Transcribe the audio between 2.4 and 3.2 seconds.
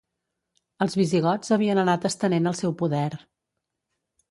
el seu poder.